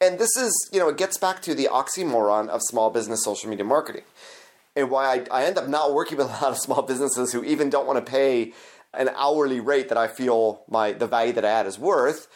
And 0.00 0.20
this 0.20 0.36
is, 0.36 0.70
you 0.72 0.78
know, 0.78 0.88
it 0.88 0.96
gets 0.96 1.18
back 1.18 1.42
to 1.42 1.56
the 1.56 1.68
oxymoron 1.72 2.48
of 2.48 2.60
small 2.62 2.90
business 2.90 3.24
social 3.24 3.50
media 3.50 3.64
marketing. 3.64 4.04
And 4.76 4.90
why 4.90 5.06
I, 5.32 5.40
I 5.40 5.44
end 5.44 5.58
up 5.58 5.66
not 5.66 5.92
working 5.92 6.18
with 6.18 6.28
a 6.28 6.30
lot 6.30 6.52
of 6.52 6.58
small 6.58 6.82
businesses 6.82 7.32
who 7.32 7.42
even 7.42 7.68
don't 7.68 7.88
want 7.88 8.04
to 8.04 8.08
pay 8.08 8.52
an 8.94 9.08
hourly 9.16 9.58
rate 9.58 9.88
that 9.88 9.98
I 9.98 10.06
feel 10.06 10.62
my 10.68 10.92
the 10.92 11.06
value 11.06 11.32
that 11.32 11.44
I 11.44 11.50
add 11.50 11.66
is 11.66 11.78
worth 11.78 12.28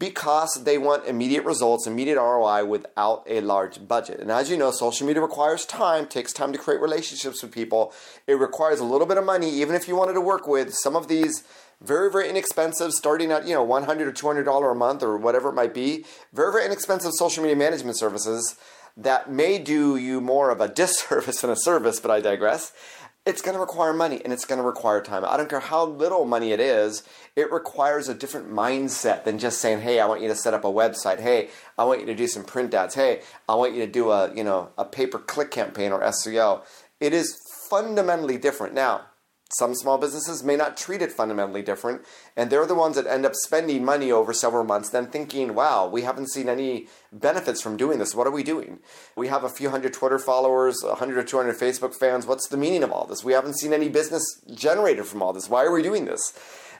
because 0.00 0.62
they 0.64 0.78
want 0.78 1.06
immediate 1.06 1.44
results, 1.44 1.86
immediate 1.86 2.16
ROI 2.16 2.64
without 2.64 3.22
a 3.26 3.42
large 3.42 3.86
budget. 3.86 4.18
And 4.18 4.30
as 4.30 4.50
you 4.50 4.56
know, 4.56 4.70
social 4.70 5.06
media 5.06 5.20
requires 5.20 5.66
time, 5.66 6.06
takes 6.06 6.32
time 6.32 6.52
to 6.52 6.58
create 6.58 6.80
relationships 6.80 7.42
with 7.42 7.52
people. 7.52 7.92
It 8.26 8.34
requires 8.34 8.80
a 8.80 8.84
little 8.84 9.06
bit 9.06 9.18
of 9.18 9.26
money, 9.26 9.50
even 9.50 9.74
if 9.74 9.86
you 9.86 9.94
wanted 9.94 10.14
to 10.14 10.20
work 10.22 10.48
with 10.48 10.72
some 10.72 10.96
of 10.96 11.08
these 11.08 11.44
very, 11.82 12.10
very 12.10 12.30
inexpensive, 12.30 12.92
starting 12.92 13.30
at, 13.30 13.46
you 13.46 13.52
know, 13.52 13.64
$100 13.64 14.00
or 14.00 14.12
$200 14.12 14.72
a 14.72 14.74
month 14.74 15.02
or 15.02 15.18
whatever 15.18 15.50
it 15.50 15.54
might 15.54 15.74
be, 15.74 16.06
very, 16.32 16.50
very 16.50 16.64
inexpensive 16.64 17.12
social 17.14 17.42
media 17.42 17.56
management 17.56 17.98
services 17.98 18.56
that 18.96 19.30
may 19.30 19.58
do 19.58 19.96
you 19.96 20.20
more 20.22 20.50
of 20.50 20.62
a 20.62 20.68
disservice 20.82 21.42
than 21.42 21.50
a 21.50 21.56
service, 21.56 22.00
but 22.00 22.10
I 22.10 22.20
digress 22.20 22.72
it's 23.26 23.42
going 23.42 23.54
to 23.54 23.60
require 23.60 23.92
money 23.92 24.20
and 24.24 24.32
it's 24.32 24.44
going 24.44 24.58
to 24.58 24.66
require 24.66 25.02
time. 25.02 25.24
I 25.24 25.36
don't 25.36 25.48
care 25.48 25.60
how 25.60 25.84
little 25.84 26.24
money 26.24 26.52
it 26.52 26.60
is, 26.60 27.02
it 27.36 27.52
requires 27.52 28.08
a 28.08 28.14
different 28.14 28.50
mindset 28.50 29.24
than 29.24 29.38
just 29.38 29.60
saying, 29.60 29.80
"Hey, 29.80 30.00
I 30.00 30.06
want 30.06 30.22
you 30.22 30.28
to 30.28 30.34
set 30.34 30.54
up 30.54 30.64
a 30.64 30.72
website. 30.72 31.20
Hey, 31.20 31.50
I 31.76 31.84
want 31.84 32.00
you 32.00 32.06
to 32.06 32.14
do 32.14 32.26
some 32.26 32.44
print 32.44 32.72
ads. 32.74 32.94
Hey, 32.94 33.22
I 33.48 33.54
want 33.54 33.74
you 33.74 33.80
to 33.84 33.90
do 33.90 34.10
a, 34.10 34.34
you 34.34 34.44
know, 34.44 34.70
a 34.78 34.84
pay-per-click 34.84 35.50
campaign 35.50 35.92
or 35.92 36.02
SEO." 36.02 36.62
It 36.98 37.12
is 37.12 37.40
fundamentally 37.70 38.36
different. 38.36 38.74
Now, 38.74 39.02
some 39.52 39.74
small 39.74 39.98
businesses 39.98 40.44
may 40.44 40.54
not 40.54 40.76
treat 40.76 41.02
it 41.02 41.10
fundamentally 41.10 41.62
different, 41.62 42.02
and 42.36 42.50
they're 42.50 42.66
the 42.66 42.74
ones 42.74 42.96
that 42.96 43.06
end 43.06 43.26
up 43.26 43.34
spending 43.34 43.84
money 43.84 44.12
over 44.12 44.32
several 44.32 44.64
months, 44.64 44.90
then 44.90 45.08
thinking, 45.08 45.54
wow, 45.54 45.88
we 45.88 46.02
haven't 46.02 46.30
seen 46.30 46.48
any 46.48 46.86
benefits 47.12 47.60
from 47.60 47.76
doing 47.76 47.98
this. 47.98 48.14
What 48.14 48.26
are 48.26 48.32
we 48.32 48.44
doing? 48.44 48.78
We 49.16 49.28
have 49.28 49.42
a 49.42 49.48
few 49.48 49.70
hundred 49.70 49.92
Twitter 49.92 50.18
followers, 50.18 50.76
100 50.84 51.18
or 51.18 51.24
200 51.24 51.56
Facebook 51.56 51.94
fans. 51.94 52.26
What's 52.26 52.48
the 52.48 52.56
meaning 52.56 52.84
of 52.84 52.92
all 52.92 53.06
this? 53.06 53.24
We 53.24 53.32
haven't 53.32 53.58
seen 53.58 53.72
any 53.72 53.88
business 53.88 54.22
generated 54.54 55.06
from 55.06 55.22
all 55.22 55.32
this. 55.32 55.48
Why 55.48 55.64
are 55.64 55.72
we 55.72 55.82
doing 55.82 56.04
this? 56.04 56.32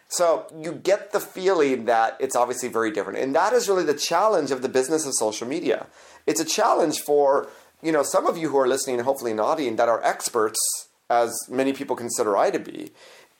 So 0.08 0.46
you 0.60 0.72
get 0.72 1.12
the 1.12 1.20
feeling 1.20 1.84
that 1.84 2.16
it's 2.18 2.34
obviously 2.34 2.68
very 2.68 2.90
different. 2.90 3.20
And 3.20 3.34
that 3.34 3.52
is 3.52 3.68
really 3.68 3.84
the 3.84 3.94
challenge 3.94 4.50
of 4.50 4.60
the 4.60 4.68
business 4.68 5.06
of 5.06 5.14
social 5.14 5.46
media. 5.46 5.86
It's 6.26 6.40
a 6.40 6.44
challenge 6.44 7.00
for, 7.00 7.48
you 7.80 7.92
know, 7.92 8.02
some 8.02 8.26
of 8.26 8.36
you 8.36 8.48
who 8.48 8.58
are 8.58 8.66
listening 8.66 8.98
hopefully 9.00 9.32
nodding 9.32 9.76
that 9.76 9.88
are 9.88 10.02
experts, 10.04 10.58
as 11.10 11.36
many 11.50 11.72
people 11.72 11.96
consider 11.96 12.36
I 12.36 12.50
to 12.50 12.58
be, 12.58 12.92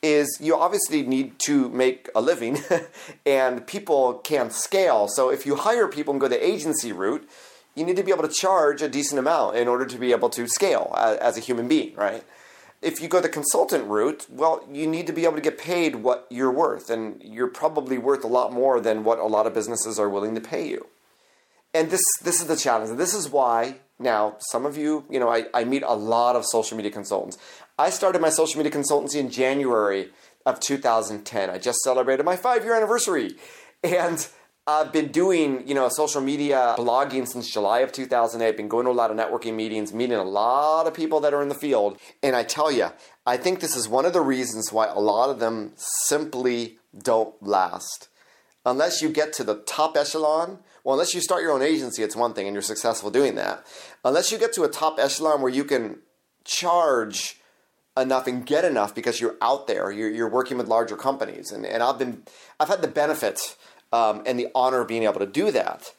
is 0.03 0.39
you 0.41 0.57
obviously 0.57 1.03
need 1.03 1.39
to 1.39 1.69
make 1.69 2.09
a 2.15 2.21
living 2.21 2.59
and 3.27 3.67
people 3.67 4.15
can't 4.15 4.53
scale. 4.53 5.09
So 5.09 5.31
if 5.31 5.47
you 5.47 5.57
hire 5.57 5.89
people 5.89 6.13
and 6.13 6.21
go 6.21 6.29
the 6.29 6.45
agency 6.45 6.93
route, 6.93 7.29
you 7.75 7.85
need 7.85 7.97
to 7.97 8.03
be 8.03 8.11
able 8.11 8.27
to 8.27 8.35
charge 8.35 8.83
a 8.83 8.89
decent 8.89 9.19
amount 9.19 9.57
in 9.57 9.69
order 9.69 9.87
to 9.87 9.99
be 9.99 10.11
able 10.13 10.31
to 10.31 10.49
scale 10.49 10.95
as, 10.97 11.37
a 11.37 11.41
human 11.41 11.69
being, 11.69 11.95
right? 11.95 12.25
If 12.83 13.01
you 13.01 13.09
go 13.09 13.21
the 13.21 13.29
consultant 13.29 13.85
route, 13.87 14.27
well, 14.31 14.67
you 14.71 14.87
need 14.87 15.07
to 15.07 15.13
be 15.13 15.25
able 15.25 15.37
to 15.37 15.43
get 15.43 15.59
paid 15.59 15.97
what 15.97 16.27
you're 16.31 16.51
worth, 16.51 16.89
and 16.89 17.23
you're 17.23 17.47
probably 17.47 17.99
worth 17.99 18.25
a 18.25 18.27
lot 18.27 18.53
more 18.53 18.81
than 18.81 19.05
what 19.05 19.19
a 19.19 19.27
lot 19.27 19.47
of 19.47 19.55
businesses 19.55 19.99
are 19.99 20.09
willing 20.09 20.35
to 20.35 20.41
pay 20.41 20.67
you. 20.67 20.87
And 21.75 21.91
this 21.91 22.03
this 22.23 22.41
is 22.41 22.47
the 22.47 22.57
challenge. 22.57 22.97
This 22.97 23.15
is 23.15 23.29
why 23.29 23.77
now 24.01 24.37
some 24.39 24.67
of 24.67 24.77
you, 24.77 25.05
you 25.11 25.21
know, 25.21 25.29
I, 25.29 25.45
I 25.55 25.65
meet 25.65 25.83
a 25.87 25.95
lot 25.95 26.35
of 26.35 26.45
social 26.45 26.77
media 26.77 26.91
consultants. 26.91 27.39
I 27.79 27.91
started 27.91 28.21
my 28.21 28.31
social 28.31 28.63
media 28.63 28.73
consultancy 28.73 29.17
in 29.17 29.31
January 29.31 30.11
of 30.47 30.61
2010. 30.61 31.51
I 31.51 31.59
just 31.59 31.79
celebrated 31.81 32.25
my 32.25 32.37
five 32.37 32.65
year 32.65 32.75
anniversary. 32.75 33.37
And 33.83 34.27
I've 34.67 34.93
been 34.93 35.09
doing, 35.09 35.67
you 35.67 35.75
know, 35.75 35.89
social 35.89 36.21
media 36.21 36.75
blogging 36.77 37.27
since 37.27 37.51
July 37.51 37.81
of 37.81 37.93
2008. 37.93 38.57
Been 38.57 38.69
going 38.69 38.85
to 38.85 38.91
a 38.91 38.93
lot 38.93 39.11
of 39.11 39.17
networking 39.17 39.55
meetings, 39.55 39.95
meeting 39.95 40.19
a 40.19 40.23
lot 40.23 40.87
of 40.87 40.93
people 40.93 41.21
that 41.21 41.33
are 41.33 41.41
in 41.41 41.49
the 41.49 41.55
field. 41.55 41.99
And 42.23 42.37
I 42.37 42.43
tell 42.43 42.71
you, 42.71 42.91
I 43.25 43.39
think 43.39 43.61
this 43.61 43.75
is 43.75 43.89
one 43.89 44.05
of 44.05 44.13
the 44.13 44.21
reasons 44.21 44.71
why 44.71 44.87
a 44.87 44.99
lot 44.99 45.31
of 45.31 45.41
them 45.41 45.73
simply 45.77 46.79
don't 46.97 47.35
last. 47.43 48.10
Unless 48.65 49.01
you 49.01 49.09
get 49.09 49.33
to 49.35 49.45
the 49.45 49.57
top 49.57 49.97
echelon, 49.97 50.59
well, 50.85 50.95
unless 50.95 51.15
you 51.15 51.21
start 51.21 51.43
your 51.43 51.53
own 51.53 51.63
agency, 51.63 52.03
it's 52.03 52.17
one 52.17 52.35
thing 52.35 52.47
and 52.47 52.55
you're 52.55 52.63
successful 52.63 53.11
doing 53.11 53.35
that. 53.37 53.65
Unless 54.05 54.33
you 54.33 54.39
get 54.39 54.53
to 54.55 54.65
a 54.65 54.69
top 54.69 54.99
echelon 54.99 55.41
where 55.41 55.53
you 55.53 55.65
can 55.65 55.99
charge 56.45 57.41
enough 57.97 58.27
and 58.27 58.47
get 58.47 58.65
enough 58.65 58.95
because 58.95 59.21
you're 59.21 59.37
out 59.41 59.67
there, 59.67 59.91
you're, 59.91 60.11
you're 60.11 60.29
working 60.29 60.59
with 60.59 60.69
larger 60.69 60.97
companies. 60.97 61.53
And, 61.53 61.67
and 61.67 61.83
I've 61.83 61.99
been, 61.99 62.23
I've 62.59 62.69
had 62.69 62.83
the 62.83 62.89
benefit 62.89 63.57
um, 63.93 64.23
and 64.27 64.39
the 64.39 64.49
honor 64.55 64.81
of 64.81 64.89
being 64.89 65.05
able 65.05 65.21
to 65.21 65.27
do 65.27 65.51
that, 65.51 65.93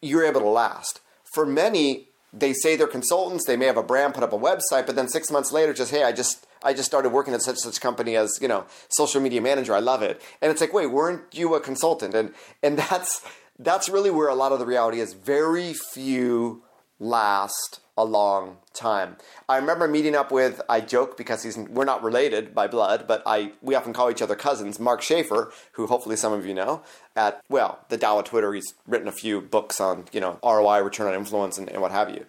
you're 0.00 0.24
able 0.24 0.40
to 0.40 0.48
last. 0.48 1.00
For 1.34 1.44
many, 1.44 2.08
they 2.32 2.52
say 2.52 2.76
they're 2.76 2.86
consultants, 2.86 3.46
they 3.46 3.56
may 3.56 3.66
have 3.66 3.76
a 3.76 3.82
brand, 3.82 4.14
put 4.14 4.24
up 4.24 4.32
a 4.32 4.38
website, 4.38 4.86
but 4.86 4.96
then 4.96 5.08
six 5.08 5.30
months 5.30 5.52
later, 5.52 5.72
just 5.72 5.90
hey, 5.90 6.04
I 6.04 6.12
just 6.12 6.46
I 6.62 6.72
just 6.72 6.88
started 6.88 7.10
working 7.10 7.34
at 7.34 7.42
such 7.42 7.58
such 7.58 7.80
company 7.80 8.16
as 8.16 8.38
you 8.40 8.48
know 8.48 8.66
social 8.88 9.20
media 9.20 9.40
manager. 9.40 9.74
I 9.74 9.80
love 9.80 10.02
it, 10.02 10.20
and 10.40 10.50
it's 10.50 10.60
like, 10.60 10.72
wait, 10.72 10.88
weren't 10.88 11.22
you 11.32 11.54
a 11.54 11.60
consultant? 11.60 12.14
And 12.14 12.32
and 12.62 12.78
that's 12.78 13.22
that's 13.58 13.88
really 13.88 14.10
where 14.10 14.28
a 14.28 14.34
lot 14.34 14.52
of 14.52 14.58
the 14.58 14.66
reality 14.66 15.00
is. 15.00 15.14
Very 15.14 15.74
few 15.74 16.62
last 16.98 17.80
a 17.96 18.04
long 18.04 18.56
time. 18.72 19.16
I 19.48 19.56
remember 19.56 19.86
meeting 19.86 20.14
up 20.14 20.32
with 20.32 20.62
I 20.68 20.80
joke 20.80 21.16
because 21.16 21.42
he's 21.42 21.58
we're 21.58 21.84
not 21.84 22.02
related 22.02 22.54
by 22.54 22.66
blood, 22.66 23.06
but 23.06 23.22
I 23.26 23.52
we 23.60 23.74
often 23.74 23.92
call 23.92 24.10
each 24.10 24.22
other 24.22 24.34
cousins. 24.34 24.80
Mark 24.80 25.02
Schaefer, 25.02 25.52
who 25.72 25.86
hopefully 25.86 26.16
some 26.16 26.32
of 26.32 26.46
you 26.46 26.54
know, 26.54 26.82
at 27.14 27.42
well 27.48 27.80
the 27.88 27.98
Tao 27.98 28.20
Twitter. 28.22 28.52
He's 28.54 28.74
written 28.86 29.08
a 29.08 29.12
few 29.12 29.40
books 29.40 29.80
on 29.80 30.06
you 30.12 30.20
know 30.20 30.38
ROI, 30.42 30.82
return 30.82 31.08
on 31.08 31.14
influence, 31.14 31.58
and, 31.58 31.68
and 31.68 31.82
what 31.82 31.92
have 31.92 32.10
you. 32.10 32.24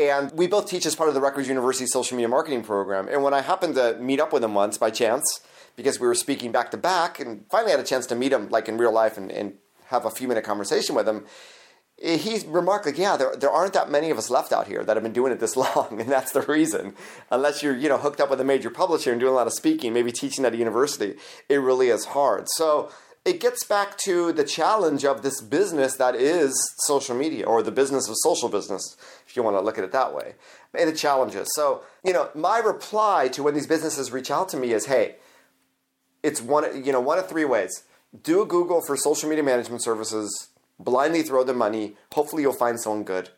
And 0.00 0.32
we 0.32 0.46
both 0.46 0.66
teach 0.66 0.86
as 0.86 0.94
part 0.94 1.10
of 1.10 1.14
the 1.14 1.20
Rutgers 1.20 1.46
University 1.46 1.84
social 1.84 2.16
media 2.16 2.28
marketing 2.28 2.62
program. 2.62 3.06
And 3.06 3.22
when 3.22 3.34
I 3.34 3.42
happened 3.42 3.74
to 3.74 3.98
meet 4.00 4.18
up 4.18 4.32
with 4.32 4.42
him 4.42 4.54
once 4.54 4.78
by 4.78 4.90
chance, 4.90 5.40
because 5.76 6.00
we 6.00 6.06
were 6.06 6.14
speaking 6.14 6.52
back 6.52 6.70
to 6.70 6.78
back, 6.78 7.20
and 7.20 7.44
finally 7.50 7.70
had 7.70 7.80
a 7.80 7.84
chance 7.84 8.06
to 8.06 8.14
meet 8.14 8.32
him 8.32 8.48
like 8.48 8.66
in 8.66 8.78
real 8.78 8.92
life 8.92 9.18
and, 9.18 9.30
and 9.30 9.54
have 9.88 10.06
a 10.06 10.10
few 10.10 10.26
minute 10.26 10.42
conversation 10.44 10.94
with 10.94 11.06
him 11.06 11.26
eh, 12.00 12.16
he 12.16 12.42
remarked 12.46 12.86
like, 12.86 12.96
yeah, 12.96 13.18
there, 13.18 13.36
there 13.36 13.50
aren't 13.50 13.74
that 13.74 13.90
many 13.90 14.08
of 14.08 14.16
us 14.16 14.30
left 14.30 14.52
out 14.52 14.66
here 14.66 14.82
that 14.82 14.96
have 14.96 15.02
been 15.02 15.12
doing 15.12 15.32
it 15.32 15.38
this 15.38 15.54
long, 15.64 16.00
and 16.00 16.08
that's 16.08 16.32
the 16.32 16.42
reason. 16.42 16.94
Unless 17.30 17.62
you're, 17.62 17.76
you 17.76 17.90
know, 17.90 17.98
hooked 17.98 18.20
up 18.20 18.30
with 18.30 18.40
a 18.40 18.44
major 18.44 18.70
publisher 18.70 19.10
and 19.10 19.20
doing 19.20 19.32
a 19.32 19.36
lot 19.36 19.46
of 19.46 19.52
speaking, 19.52 19.92
maybe 19.92 20.12
teaching 20.12 20.46
at 20.46 20.54
a 20.54 20.56
university, 20.56 21.16
it 21.50 21.56
really 21.56 21.88
is 21.88 22.06
hard. 22.06 22.48
So 22.48 22.90
it 23.24 23.40
gets 23.40 23.64
back 23.64 23.98
to 23.98 24.32
the 24.32 24.44
challenge 24.44 25.04
of 25.04 25.22
this 25.22 25.40
business 25.40 25.96
that 25.96 26.14
is 26.14 26.54
social 26.78 27.14
media, 27.14 27.44
or 27.44 27.62
the 27.62 27.70
business 27.70 28.08
of 28.08 28.14
social 28.22 28.48
business, 28.48 28.96
if 29.26 29.36
you 29.36 29.42
want 29.42 29.56
to 29.56 29.60
look 29.60 29.76
at 29.76 29.84
it 29.84 29.92
that 29.92 30.14
way. 30.14 30.34
And 30.74 30.88
it 30.88 30.96
challenges. 30.96 31.48
So, 31.54 31.82
you 32.02 32.12
know, 32.12 32.30
my 32.34 32.58
reply 32.58 33.28
to 33.28 33.42
when 33.42 33.54
these 33.54 33.66
businesses 33.66 34.10
reach 34.10 34.30
out 34.30 34.48
to 34.50 34.56
me 34.56 34.72
is, 34.72 34.86
hey, 34.86 35.16
it's 36.22 36.40
one, 36.40 36.84
you 36.84 36.92
know, 36.92 37.00
one 37.00 37.18
of 37.18 37.28
three 37.28 37.44
ways. 37.44 37.84
Do 38.22 38.42
a 38.42 38.46
Google 38.46 38.80
for 38.80 38.96
social 38.96 39.28
media 39.28 39.44
management 39.44 39.82
services 39.82 40.48
blindly 40.78 41.22
throw 41.22 41.44
the 41.44 41.54
money. 41.54 41.96
Hopefully, 42.12 42.42
you'll 42.42 42.52
find 42.52 42.80
someone 42.80 43.04
good. 43.04 43.30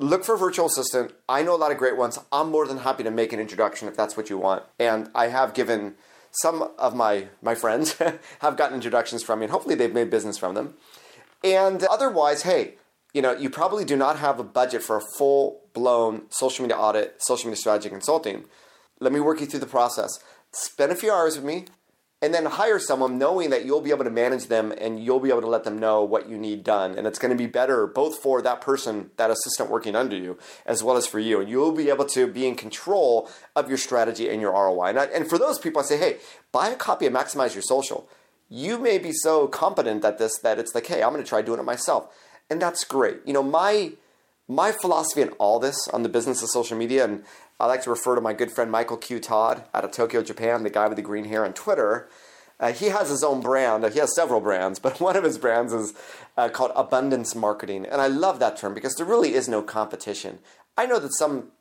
Look 0.00 0.24
for 0.24 0.36
virtual 0.36 0.66
assistant. 0.66 1.12
I 1.28 1.42
know 1.42 1.54
a 1.54 1.56
lot 1.56 1.70
of 1.70 1.78
great 1.78 1.96
ones. 1.96 2.18
I'm 2.32 2.50
more 2.50 2.66
than 2.66 2.78
happy 2.78 3.04
to 3.04 3.10
make 3.10 3.32
an 3.32 3.38
introduction 3.38 3.86
if 3.86 3.96
that's 3.96 4.16
what 4.16 4.28
you 4.28 4.36
want. 4.36 4.64
And 4.78 5.08
I 5.14 5.28
have 5.28 5.54
given 5.54 5.94
some 6.42 6.70
of 6.78 6.94
my 6.94 7.28
my 7.42 7.54
friends 7.54 7.96
have 8.40 8.56
gotten 8.56 8.74
introductions 8.74 9.22
from 9.22 9.40
me, 9.40 9.44
and 9.44 9.52
hopefully 9.52 9.74
they've 9.74 9.92
made 9.92 10.10
business 10.10 10.38
from 10.38 10.54
them. 10.54 10.74
And 11.42 11.82
otherwise, 11.84 12.42
hey, 12.42 12.74
you 13.12 13.22
know, 13.22 13.32
you 13.32 13.50
probably 13.50 13.84
do 13.84 13.96
not 13.96 14.18
have 14.18 14.40
a 14.40 14.44
budget 14.44 14.82
for 14.82 14.96
a 14.96 15.02
full 15.16 15.62
blown 15.72 16.22
social 16.30 16.62
media 16.62 16.76
audit, 16.76 17.16
social 17.18 17.48
media 17.48 17.56
strategy 17.56 17.88
consulting. 17.88 18.44
Let 19.00 19.12
me 19.12 19.20
work 19.20 19.40
you 19.40 19.46
through 19.46 19.60
the 19.60 19.66
process. 19.66 20.18
Spend 20.52 20.92
a 20.92 20.96
few 20.96 21.12
hours 21.12 21.36
with 21.36 21.44
me 21.44 21.66
and 22.24 22.32
then 22.32 22.46
hire 22.46 22.78
someone 22.78 23.18
knowing 23.18 23.50
that 23.50 23.66
you'll 23.66 23.82
be 23.82 23.90
able 23.90 24.04
to 24.04 24.10
manage 24.10 24.46
them 24.46 24.72
and 24.78 24.98
you'll 24.98 25.20
be 25.20 25.28
able 25.28 25.42
to 25.42 25.46
let 25.46 25.64
them 25.64 25.78
know 25.78 26.02
what 26.02 26.26
you 26.26 26.38
need 26.38 26.64
done. 26.64 26.96
And 26.96 27.06
it's 27.06 27.18
going 27.18 27.30
to 27.30 27.36
be 27.36 27.46
better 27.46 27.86
both 27.86 28.16
for 28.16 28.40
that 28.40 28.62
person 28.62 29.10
that 29.18 29.30
assistant 29.30 29.68
working 29.68 29.94
under 29.94 30.16
you 30.16 30.38
as 30.64 30.82
well 30.82 30.96
as 30.96 31.06
for 31.06 31.18
you. 31.18 31.42
And 31.42 31.50
you'll 31.50 31.72
be 31.72 31.90
able 31.90 32.06
to 32.06 32.26
be 32.26 32.46
in 32.46 32.54
control 32.54 33.28
of 33.54 33.68
your 33.68 33.76
strategy 33.76 34.30
and 34.30 34.40
your 34.40 34.52
roi 34.52 34.88
and, 34.88 34.98
I, 34.98 35.04
and 35.04 35.28
for 35.28 35.36
those 35.36 35.58
people 35.58 35.82
i 35.82 35.84
say 35.84 35.98
hey 35.98 36.16
buy 36.50 36.70
a 36.70 36.76
copy 36.76 37.04
of 37.04 37.12
maximize 37.12 37.52
your 37.52 37.62
social. 37.62 38.08
You 38.48 38.78
may 38.78 38.96
be 38.96 39.12
so 39.12 39.46
competent 39.46 40.02
at 40.02 40.16
this 40.16 40.38
that 40.38 40.58
it's 40.58 40.74
like 40.74 40.86
hey 40.86 41.02
i'm 41.02 41.12
going 41.12 41.22
to 41.22 41.28
try 41.28 41.42
doing 41.42 41.60
it 41.60 41.64
myself. 41.64 42.08
And 42.48 42.60
that's 42.60 42.84
great. 42.84 43.18
You 43.26 43.34
know 43.34 43.42
my 43.42 43.92
my 44.48 44.72
philosophy 44.72 45.22
in 45.22 45.30
all 45.30 45.58
this 45.58 45.88
on 45.88 46.02
the 46.02 46.08
business 46.08 46.42
of 46.42 46.50
social 46.50 46.76
media 46.76 47.04
and 47.04 47.24
I 47.58 47.66
like 47.66 47.82
to 47.84 47.90
refer 47.90 48.14
to 48.14 48.20
my 48.20 48.32
good 48.32 48.50
friend 48.50 48.70
Michael 48.70 48.96
Q. 48.96 49.20
Todd 49.20 49.64
out 49.72 49.84
of 49.84 49.92
Tokyo, 49.92 50.22
Japan, 50.22 50.64
the 50.64 50.70
guy 50.70 50.88
with 50.88 50.96
the 50.96 51.02
green 51.02 51.26
hair 51.26 51.44
on 51.44 51.52
Twitter. 51.52 52.08
Uh, 52.58 52.72
he 52.72 52.86
has 52.86 53.08
his 53.10 53.22
own 53.22 53.40
brand. 53.40 53.84
He 53.92 53.98
has 54.00 54.14
several 54.14 54.40
brands, 54.40 54.78
but 54.80 55.00
one 55.00 55.16
of 55.16 55.24
his 55.24 55.38
brands 55.38 55.72
is 55.72 55.94
uh, 56.36 56.48
called 56.48 56.72
Abundance 56.74 57.34
Marketing. 57.34 57.86
And 57.86 58.00
I 58.00 58.08
love 58.08 58.38
that 58.40 58.56
term 58.56 58.74
because 58.74 58.94
there 58.96 59.06
really 59.06 59.34
is 59.34 59.48
no 59.48 59.62
competition. 59.62 60.40
I 60.76 60.86
know 60.86 60.98
that 60.98 61.14
some 61.14 61.52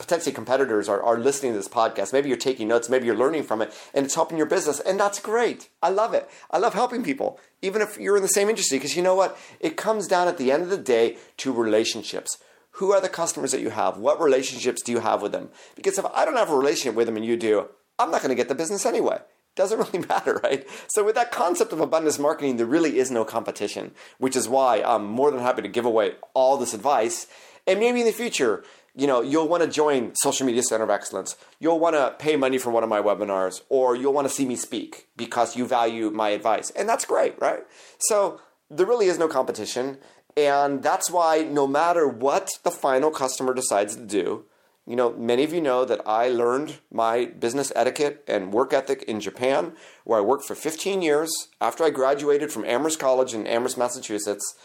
potentially 0.00 0.32
competitors 0.32 0.88
are, 0.88 1.02
are 1.02 1.18
listening 1.18 1.52
to 1.52 1.58
this 1.58 1.68
podcast. 1.68 2.12
Maybe 2.12 2.28
you're 2.28 2.38
taking 2.38 2.66
notes, 2.66 2.88
maybe 2.88 3.04
you're 3.04 3.14
learning 3.14 3.42
from 3.42 3.60
it, 3.60 3.72
and 3.92 4.06
it's 4.06 4.14
helping 4.14 4.38
your 4.38 4.46
business. 4.46 4.80
And 4.80 4.98
that's 4.98 5.20
great. 5.20 5.68
I 5.82 5.90
love 5.90 6.14
it. 6.14 6.28
I 6.50 6.56
love 6.58 6.72
helping 6.72 7.04
people, 7.04 7.38
even 7.60 7.82
if 7.82 7.98
you're 7.98 8.16
in 8.16 8.22
the 8.22 8.28
same 8.28 8.48
industry, 8.48 8.78
because 8.78 8.96
you 8.96 9.02
know 9.02 9.14
what? 9.14 9.38
It 9.60 9.76
comes 9.76 10.08
down 10.08 10.26
at 10.26 10.38
the 10.38 10.50
end 10.50 10.62
of 10.62 10.70
the 10.70 10.78
day 10.78 11.18
to 11.36 11.52
relationships. 11.52 12.38
Who 12.72 12.92
are 12.92 13.00
the 13.00 13.10
customers 13.10 13.52
that 13.52 13.60
you 13.60 13.70
have? 13.70 13.98
What 13.98 14.20
relationships 14.20 14.82
do 14.82 14.90
you 14.90 15.00
have 15.00 15.20
with 15.20 15.32
them? 15.32 15.50
Because 15.76 15.98
if 15.98 16.06
I 16.06 16.24
don't 16.24 16.36
have 16.36 16.50
a 16.50 16.56
relationship 16.56 16.94
with 16.94 17.06
them 17.06 17.16
and 17.16 17.26
you 17.26 17.36
do, 17.36 17.68
I'm 17.98 18.10
not 18.10 18.22
going 18.22 18.30
to 18.30 18.34
get 18.34 18.48
the 18.48 18.54
business 18.54 18.86
anyway. 18.86 19.18
Doesn't 19.54 19.78
really 19.92 20.06
matter, 20.06 20.40
right? 20.42 20.66
So, 20.88 21.04
with 21.04 21.16
that 21.16 21.30
concept 21.30 21.74
of 21.74 21.80
abundance 21.80 22.18
marketing, 22.18 22.56
there 22.56 22.66
really 22.66 22.98
is 22.98 23.10
no 23.10 23.24
competition, 23.24 23.90
which 24.16 24.34
is 24.34 24.48
why 24.48 24.80
I'm 24.82 25.04
more 25.04 25.30
than 25.30 25.40
happy 25.40 25.60
to 25.60 25.68
give 25.68 25.84
away 25.84 26.14
all 26.32 26.56
this 26.56 26.72
advice. 26.72 27.26
And 27.66 27.78
maybe 27.80 28.00
in 28.00 28.06
the 28.06 28.12
future, 28.12 28.64
you 28.94 29.06
know, 29.06 29.20
you'll 29.20 29.48
want 29.48 29.62
to 29.62 29.68
join 29.68 30.12
Social 30.16 30.46
Media 30.46 30.62
Center 30.62 30.84
of 30.84 30.90
Excellence. 30.90 31.36
You'll 31.58 31.78
want 31.78 31.94
to 31.94 32.14
pay 32.18 32.36
money 32.36 32.58
for 32.58 32.70
one 32.70 32.82
of 32.82 32.88
my 32.88 33.00
webinars, 33.00 33.62
or 33.68 33.96
you'll 33.96 34.12
want 34.12 34.28
to 34.28 34.34
see 34.34 34.44
me 34.44 34.56
speak 34.56 35.08
because 35.16 35.56
you 35.56 35.66
value 35.66 36.10
my 36.10 36.30
advice. 36.30 36.70
And 36.70 36.88
that's 36.88 37.04
great, 37.04 37.40
right? 37.40 37.60
So, 37.98 38.40
there 38.70 38.86
really 38.86 39.06
is 39.06 39.18
no 39.18 39.28
competition. 39.28 39.98
And 40.36 40.82
that's 40.82 41.10
why 41.10 41.42
no 41.42 41.66
matter 41.66 42.06
what 42.06 42.50
the 42.62 42.70
final 42.70 43.10
customer 43.10 43.52
decides 43.52 43.96
to 43.96 44.04
do, 44.04 44.44
you 44.86 44.96
know, 44.96 45.12
many 45.12 45.44
of 45.44 45.52
you 45.52 45.60
know 45.60 45.84
that 45.84 46.00
I 46.06 46.28
learned 46.28 46.78
my 46.90 47.26
business 47.26 47.72
etiquette 47.76 48.24
and 48.26 48.52
work 48.52 48.72
ethic 48.72 49.02
in 49.04 49.20
Japan, 49.20 49.74
where 50.04 50.18
I 50.18 50.22
worked 50.22 50.44
for 50.44 50.54
15 50.54 51.02
years 51.02 51.30
after 51.60 51.84
I 51.84 51.90
graduated 51.90 52.50
from 52.50 52.64
Amherst 52.64 52.98
College 52.98 53.34
in 53.34 53.46
Amherst, 53.46 53.76
Massachusetts. 53.78 54.56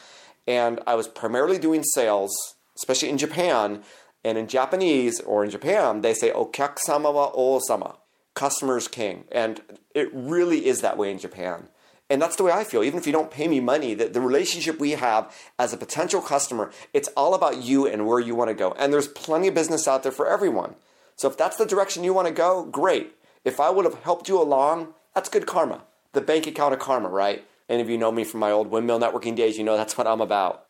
And 0.48 0.80
I 0.88 0.96
was 0.96 1.08
primarily 1.08 1.58
doing 1.58 1.84
sales, 1.84 2.55
especially 2.76 3.10
in 3.10 3.18
Japan. 3.18 3.84
And 4.24 4.38
in 4.38 4.48
Japanese 4.48 5.20
or 5.20 5.44
in 5.44 5.52
Japan, 5.52 6.02
they 6.02 6.14
say 6.14 6.32
"okakusama 6.32 7.14
wa 7.14 7.32
o-sama," 7.34 7.98
customer's 8.34 8.88
king. 8.88 9.26
And 9.32 9.62
it 9.94 10.10
really 10.14 10.66
is 10.66 10.82
that 10.82 10.98
way 10.98 11.12
in 11.12 11.20
Japan. 11.20 11.70
And 12.10 12.22
that's 12.22 12.36
the 12.36 12.44
way 12.44 12.52
I 12.52 12.64
feel. 12.64 12.84
Even 12.84 13.00
if 13.00 13.08
you 13.08 13.14
don't 13.14 13.32
pay 13.32 13.48
me 13.48 13.60
money, 13.60 13.94
the, 13.96 14.08
the 14.08 14.22
relationship 14.22 14.80
we 14.80 14.92
have 14.92 15.36
as 15.58 15.74
a 15.74 15.78
potential 15.78 16.22
customer, 16.22 16.72
it's 16.94 17.10
all 17.18 17.34
about 17.34 17.64
you 17.64 17.88
and 17.88 18.06
where 18.06 18.20
you 18.20 18.36
want 18.36 18.50
to 18.50 18.54
go. 18.56 18.74
And 18.74 18.94
there's 18.94 19.08
plenty 19.08 19.48
of 19.48 19.56
business 19.56 19.88
out 19.88 20.04
there 20.04 20.12
for 20.12 20.28
everyone. 20.28 20.76
So 21.16 21.28
if 21.28 21.38
that's 21.38 21.58
the 21.58 21.66
direction 21.66 22.04
you 22.04 22.14
want 22.14 22.28
to 22.28 22.34
go, 22.34 22.66
great. 22.66 23.16
If 23.44 23.60
I 23.60 23.70
would 23.70 23.86
have 23.86 24.04
helped 24.04 24.28
you 24.30 24.40
along, 24.42 24.94
That's 25.16 25.30
good 25.30 25.48
karma. 25.48 25.84
The 26.12 26.22
bank 26.22 26.46
account 26.46 26.74
of 26.74 26.80
karma, 26.80 27.10
right? 27.10 27.48
Any 27.70 27.82
of 27.82 27.90
you 27.90 27.98
know 27.98 28.12
me 28.12 28.26
from 28.26 28.42
my 28.42 28.52
old 28.52 28.70
windmill 28.70 29.00
networking 29.00 29.36
days, 29.36 29.58
you 29.58 29.64
know 29.64 29.78
that's 29.78 29.98
what 29.98 30.06
I'm 30.06 30.22
about. 30.22 30.66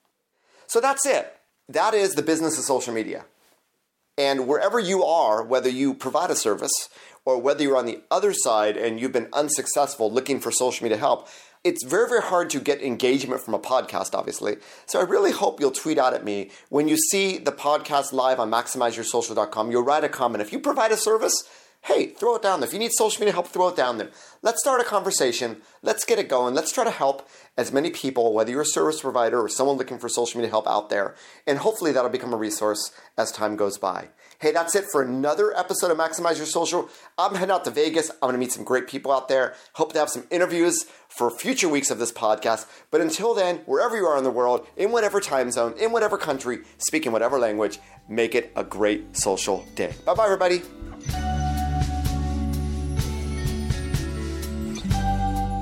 So 0.68 0.80
that's 0.80 1.06
it. 1.06 1.36
That 1.68 1.94
is 1.94 2.14
the 2.14 2.22
business 2.22 2.58
of 2.58 2.64
social 2.64 2.94
media. 2.94 3.26
And 4.18 4.48
wherever 4.48 4.80
you 4.80 5.04
are, 5.04 5.44
whether 5.44 5.70
you 5.70 5.94
provide 5.94 6.32
a 6.32 6.36
service 6.36 6.90
or 7.26 7.42
whether 7.42 7.64
you're 7.64 7.78
on 7.78 7.86
the 7.86 8.02
other 8.10 8.34
side 8.34 8.78
and 8.78 9.00
you've 9.00 9.12
been 9.12 9.30
unsuccessful 9.34 10.12
looking 10.12 10.40
for 10.40 10.52
social 10.52 10.84
media 10.84 10.98
help, 10.98 11.28
it's 11.66 11.84
very, 11.84 12.08
very 12.08 12.22
hard 12.22 12.52
to 12.52 12.60
get 12.60 12.82
engagement 12.82 13.42
from 13.42 13.56
a 13.56 13.60
podcast, 13.60 14.14
obviously. 14.14 14.58
So 14.86 15.00
I 15.00 15.04
really 15.04 15.32
hope 15.32 15.60
you'll 15.60 15.72
tweet 15.72 15.98
out 15.98 16.14
at 16.14 16.24
me 16.24 16.52
when 16.70 16.88
you 16.88 16.96
see 16.96 17.40
the 17.40 17.52
podcast 17.52 18.14
live 18.14 18.40
on 18.40 18.52
maximizeyoursocial.com. 18.52 19.72
You'll 19.72 19.84
write 19.84 20.04
a 20.04 20.10
comment. 20.10 20.44
If 20.44 20.54
you 20.54 20.60
provide 20.60 20.92
a 20.92 20.98
service, 20.98 21.44
hey, 21.86 22.08
throw 22.08 22.36
it 22.36 22.42
down 22.42 22.60
there. 22.60 22.68
If 22.68 22.74
you 22.74 22.80
need 22.80 22.92
social 22.94 23.20
media 23.20 23.34
help, 23.34 23.48
throw 23.48 23.68
it 23.68 23.76
down 23.76 24.00
there. 24.00 24.10
Let's 24.42 24.60
start 24.60 24.82
a 24.82 24.84
conversation. 24.84 25.62
Let's 25.84 26.04
get 26.04 26.18
it 26.18 26.28
going. 26.28 26.56
Let's 26.56 26.72
try 26.72 26.84
to 26.84 26.90
help 26.90 27.30
as 27.58 27.72
many 27.72 27.92
people, 27.92 28.34
whether 28.34 28.50
you're 28.50 28.62
a 28.62 28.66
service 28.66 29.02
provider 29.02 29.40
or 29.40 29.48
someone 29.48 29.78
looking 29.78 30.00
for 30.00 30.10
social 30.10 30.40
media 30.40 30.50
help 30.50 30.68
out 30.68 30.90
there. 30.90 31.16
And 31.46 31.60
hopefully 31.60 31.92
that'll 31.92 32.10
become 32.10 32.34
a 32.34 32.38
resource 32.38 32.92
as 33.18 33.32
time 33.32 33.56
goes 33.56 33.78
by. 33.78 34.10
Hey, 34.42 34.52
that's 34.52 34.76
it 34.76 34.86
for 34.92 35.02
another 35.02 35.58
episode 35.58 35.92
of 35.92 35.98
Maximize 35.98 36.38
Your 36.38 36.48
Social. 36.48 36.90
I'm 37.18 37.36
heading 37.36 37.54
out 37.54 37.64
to 37.66 37.72
Vegas. 37.72 38.10
I'm 38.10 38.18
going 38.22 38.34
to 38.34 38.40
meet 38.40 38.52
some 38.52 38.66
great 38.66 38.88
people 38.88 39.12
out 39.12 39.30
there. 39.30 39.54
Hope 39.74 39.94
to 39.94 40.00
have 40.00 40.10
some 40.10 40.26
interviews 40.32 40.86
for 41.08 41.30
future 41.30 41.70
weeks 41.70 41.92
of 41.92 42.00
this 42.00 42.12
podcast. 42.12 42.66
But 42.92 43.02
until 43.02 43.34
then, 43.36 43.58
wherever 43.66 43.96
you 43.96 44.06
are 44.06 44.18
in 44.18 44.24
the 44.24 44.32
world, 44.32 44.68
in 44.76 44.92
whatever 44.92 45.22
time 45.22 45.52
zone, 45.52 45.76
in 45.80 45.92
whatever 45.92 46.18
country, 46.18 46.60
speaking 46.80 47.12
whatever 47.12 47.38
language, 47.38 47.80
make 48.10 48.36
it 48.36 48.52
a 48.56 48.64
great 48.64 49.16
social 49.16 49.66
day. 49.76 49.94
Bye 50.04 50.16
bye, 50.16 50.26
everybody. 50.26 50.64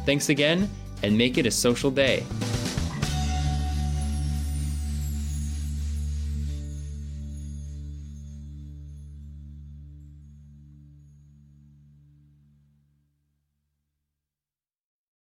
Thanks 0.05 0.29
again, 0.29 0.69
and 1.03 1.17
make 1.17 1.39
it 1.39 1.47
a 1.47 1.51
social 1.51 1.91
day. 1.91 2.25